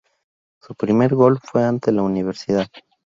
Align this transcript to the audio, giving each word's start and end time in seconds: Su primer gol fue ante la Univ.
Su 0.59 0.73
primer 0.73 1.13
gol 1.13 1.37
fue 1.43 1.63
ante 1.63 1.91
la 1.91 2.01
Univ. 2.01 2.33